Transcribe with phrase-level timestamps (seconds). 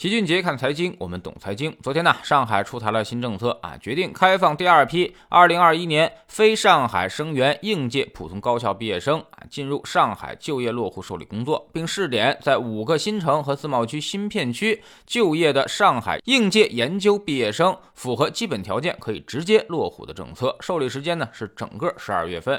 [0.00, 1.76] 齐俊杰看财经，我们懂财经。
[1.82, 20.56] 昨天呢，上海出台了新政策啊，决定开放第二批2021年非上海生源应届普通高校毕业生啊进入上海就业落户受理工作，并试点在五个新城和自贸区新片区就业的上海应届研究毕业生符合基本条件可以直接落户的政策。
[20.60, 22.58] 受理时间呢是整个十二月份。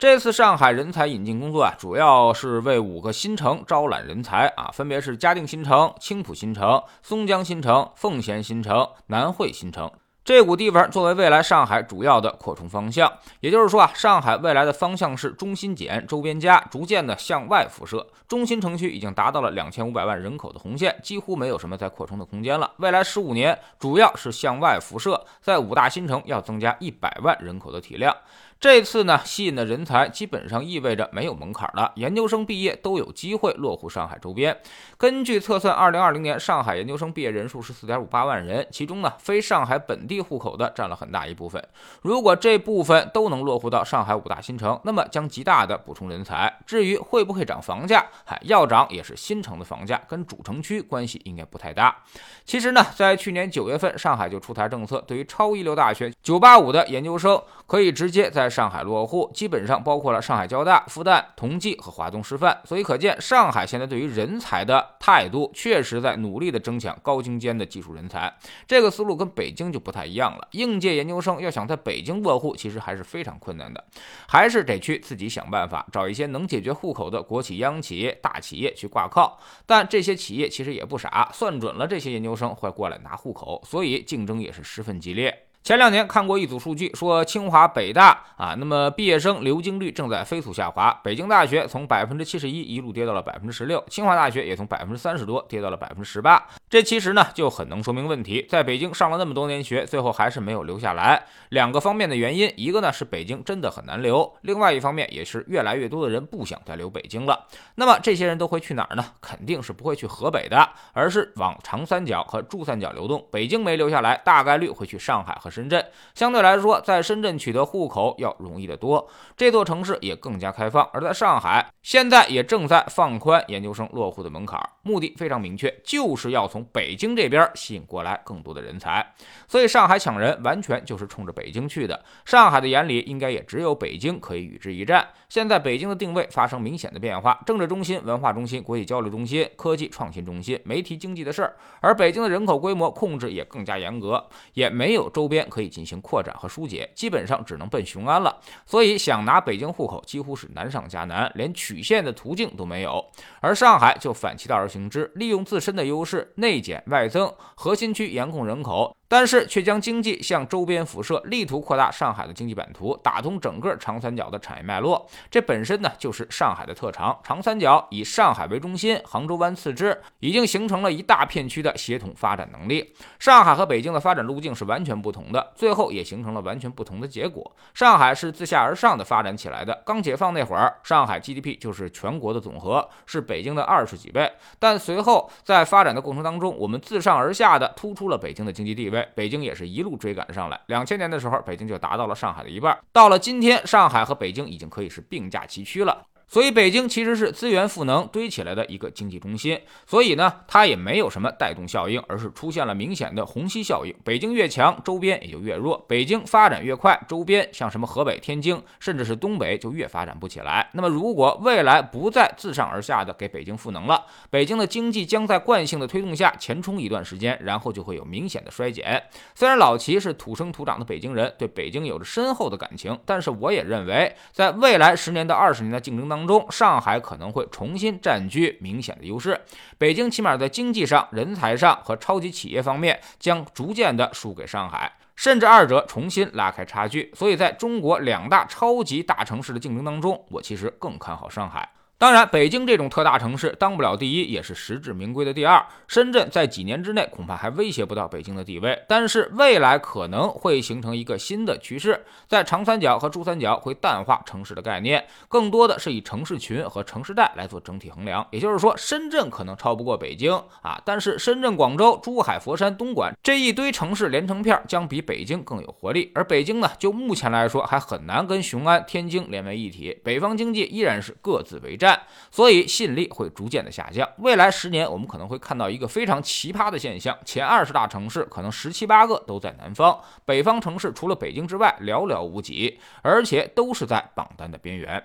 [0.00, 9.92] 这次上海人才引进工作啊，主要是为五个新城招揽人才啊，分别是嘉定新城、青浦新城、松江新城、奉贤新城、南汇新城。
[10.30, 13.12] 这股地方作为未来上海主要的扩充方向。
[13.40, 18.06] 也就是说啊，上海未来的方向是中心减、周边加，逐渐的向外辐射。
[18.28, 22.70] 中心城区已经达到了两千五百万人口的红线，几乎没有什么再扩充的空间了。
[22.76, 28.16] 未来十五年主要是向外辐射，在五大新城要增加一百万人口的体量。
[28.60, 34.54] 这次呢，吸引的人才基本上意味着没有门槛了，研究生毕业都有机会落户上海周边。
[34.98, 41.62] 根据测算，二零二零年上海研究生毕业人数是四点五八万人，其中呢，非上海本地户口的占了很大一部分。
[42.02, 46.52] 如果这部分都能落户到上海五大新城，那么将极大的补充人才。
[46.66, 51.96] 至于会不会涨房价，嗨，要涨也是新城的房价，跟主城区关系应该不太大。
[52.44, 62.60] 其实呢，在去年九月份，上海就出台政策，对于超一流大学九八五的研究生，可以直接在上海落户，基本上包括了上海交大、复旦、同济和华东师范。
[62.64, 68.32] 所以可见，上海现在对于人才的态度，确实在努力的争抢高精尖的技术人才。
[68.66, 70.48] 这个思路跟北京就不太一样了。
[70.52, 73.84] 应届研究生要想在北京落户，其实还是非常困难的，
[74.28, 79.38] 还是得去自己想办法，找一些能解决户口的国企、央企、大企业去挂靠。
[79.66, 85.46] 但这些企业其实也不傻，算准了这些研究生会过来拿户口，所以竞争也是十分激烈。
[85.62, 90.90] 前两年看过一组数据，说清华、北大啊，那么毕业生流经率正在飞速下滑。
[91.04, 96.42] 北京大学从百分之七十一一路跌到了百分之十六，清华大学也从百分之三十多跌到了百分之十八。
[96.70, 101.26] 这其实呢就很能说明问题，在北京上了那么多年学，最后还是没有留下来。
[101.50, 107.46] 两个方面的原因，一个呢是北京真的很难留，另外一方面也是越来越多的人不想再留北京了。
[107.74, 109.04] 那么这些人都会去哪儿呢？
[109.20, 113.26] 肯定是不会去河北的，而是往长三角和珠三角流动。
[113.30, 115.50] 北京没留下来，大概率会去上海和。
[115.50, 120.88] 深圳相对来说，在深圳取得户口要容易得多，这座城市也更加开放。
[120.92, 129.14] 而在上海，现在也正在放宽研究生落户的门槛，目的非常明确，就是要从北京这边吸引过来更多的人才。
[129.48, 132.02] 所以上海抢人完全就是冲着北京去的。
[132.24, 135.06] 上海的眼里应该也只有北京可以与之一战。
[135.28, 141.56] 现在北京的定位发生明显的变化，政治中心、文化中心、国际交流中心、科技创新中心，没提经济的事儿。
[141.80, 144.24] 而北京的人口规模控制也更加严格，
[144.54, 145.40] 也没有周边。
[145.50, 148.38] 可以进行扩展和疏解，基本上只能奔雄安了。
[148.66, 153.04] 所以想拿北京户口几乎是难上加难，连曲线的途径都没有。
[153.40, 158.96] 而上海就反其道而行之，利用自身的优势，内减外增，核心区严控人口。
[159.10, 165.04] 但是却将经济向周边辐射，力图扩大上海的经济版图，打通整个长三角的产业脉络。
[165.28, 167.18] 这本身呢就是上海的特长。
[167.24, 172.94] 长三角以上海为中心，杭州湾次之，已经形成了一大片区的协同发展能力。
[173.18, 177.50] 上海和北京的发展路径是完全不同的，最后也形成了完全不同的结果。
[177.74, 184.30] 上海是自下而上的发展起来的，刚解放那会儿，上海 GDP 就是全国的总和，是北京的二十几倍。
[184.60, 188.99] 但随后在发展的过程当中，我们自上而下的突出了北京的经济地位。
[189.14, 190.60] 北京也是一路追赶上来。
[190.66, 192.76] 两千年的时候，北京就达到了上海的一半。
[192.92, 196.06] 到了今天，上海和北京已经可以是并驾齐驱了。
[196.30, 203.92] 所以北京其实是资源赋能堆起来的一个经济中心，所以呢，它也没有什么带动效应，而是出现了明显的虹吸效应。
[204.04, 210.70] 北京越强，周边也就越弱；北京发展越快，周边像什么河北、天津，甚至是东北就越发展不起来。
[210.74, 219.02] 那么，如果未来不再自上而下的给北京赋能了，北京的经济将在惯性的推动下前冲一段时间，然后就会有明显的衰减。
[219.34, 229.40] 虽然老齐是土生土长的北京人，对北京有着深厚的感情，但是我也认为，在未来十年到二十年的竞争当中，当中，上海可能会重新占据明显的优势，
[229.78, 237.10] 北京起码在经济上、人才上和超级企业方面将逐渐的输给上海，甚至二者重新拉开差距。
[237.14, 241.66] 所以，在中国两大超级大城市的竞争当中，我其实更看好上海。
[242.00, 245.62] 当然，北京这种特大城市当不了第一，也是实至名归的第二。
[245.86, 258.26] 深圳在几年之内恐怕还威胁不到北京的地位，但是未来可能会形成一个新的趋势，在长三角和珠三角会淡化城市的概念，更多的是以城市群和城市带来做整体衡量。
[258.30, 260.32] 也就是说，深圳可能超不过北京
[260.62, 266.10] 啊，但是深圳、广州、珠海、佛山、东莞这一堆城市连成片将比北京更有活力。
[266.14, 271.89] 而北京呢，就目前来说还很难跟雄安、天津连为一体，北方经济依然是各自为战。
[272.30, 274.08] 所以吸引力会逐渐的下降。
[274.18, 285.02] 未来十年，我们可能会看到一个非常奇葩的现象：前二十大城市可能十七八个都在南方，北方城市除了北京之外寥寥无几，而且都是在榜单的边缘。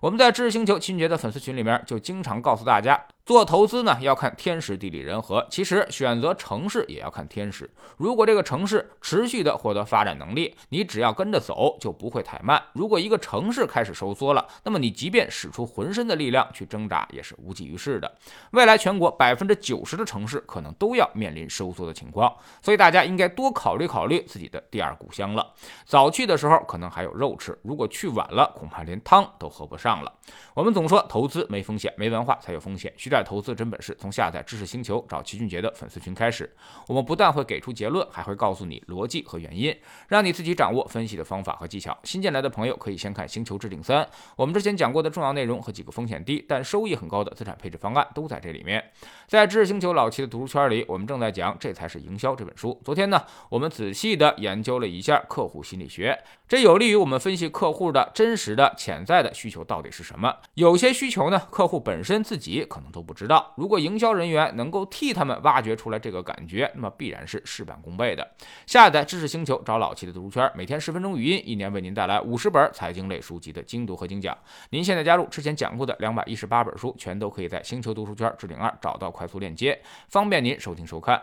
[0.00, 3.04] 我们在知识星球秦杰的粉丝群里面就经常告诉大家。
[3.26, 5.46] 做投资呢，要看天时地利人和。
[5.50, 7.70] 其实选择城市也要看天时。
[7.96, 12.60] 如果这个城市持续的获得发展能力，你只要跟着走，就不会太慢。
[12.72, 18.12] 如果一个城市开始收缩了，那么你即便使出浑身的力量去挣扎，也是无济于事的。
[18.50, 25.52] 未来全国百分之九十的城市可能都要面临收缩的情况，所以大家应该多考虑考虑自己的第二故乡了。
[25.84, 30.12] 早去的时候可能还有肉吃，如果去晚了，恐怕连汤都喝不上了。
[30.54, 32.92] 我们总说投资没风险，没文化才有风险。
[33.10, 36.50] 债投资真本事，从下载知识星球找齐俊杰的粉丝群开始。
[36.86, 39.76] 我们不但会给出结论，还会告诉你逻辑和原因，
[40.08, 41.98] 让你自己掌握分析的方法和技巧。
[42.04, 44.02] 新进来的朋友可以先看《星球置顶三》，
[44.36, 48.82] 我们之前讲过的重要内容和几个风险低但收益很高的资产配置方案都在这里面。
[49.26, 52.80] 在知识星球老齐的读书圈里，我们正在讲《这才是营销》这本书。
[52.84, 60.36] 昨天呢，我们仔细的研究了一下客户心理学，这有利于我们分析客户的真实的潜在的需求到底是什么。
[60.54, 63.54] 有些需求呢，客户本身自己可能都都不知道。
[63.56, 68.30] 如果营销人员能够替他们挖掘出来这个感觉，那么必然是事半功倍的。
[68.66, 74.36] 下载知识星球，找老七的读书圈，每天十分钟语音，一年为您带来五十本财经类书籍的精读和精讲。
[74.68, 81.22] 您现在加入之前讲过的两百一十八本书，全都可以在星球读书圈置顶二找到快速链接，方便您收听收看。